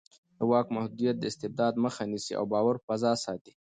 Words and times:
د 0.37 0.39
واک 0.49 0.67
محدودیت 0.75 1.15
د 1.19 1.23
استبداد 1.31 1.73
مخه 1.83 2.03
نیسي 2.11 2.33
او 2.39 2.45
د 2.47 2.51
باور 2.53 2.75
فضا 2.85 3.11
ساتي 3.25 3.53